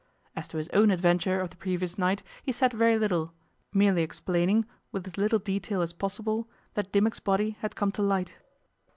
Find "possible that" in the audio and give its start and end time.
5.93-6.91